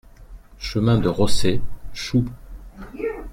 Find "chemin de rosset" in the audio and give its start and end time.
0.57-1.61